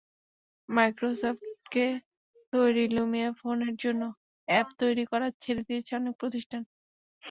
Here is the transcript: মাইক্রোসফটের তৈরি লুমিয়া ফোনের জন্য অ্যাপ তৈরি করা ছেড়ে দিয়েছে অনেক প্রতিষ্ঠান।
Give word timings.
মাইক্রোসফটের 0.69 1.93
তৈরি 2.53 2.85
লুমিয়া 2.95 3.29
ফোনের 3.39 3.75
জন্য 3.83 4.01
অ্যাপ 4.47 4.67
তৈরি 4.79 5.03
করা 5.11 5.27
ছেড়ে 5.41 5.61
দিয়েছে 5.67 5.91
অনেক 5.95 6.13
প্রতিষ্ঠান। 6.21 6.61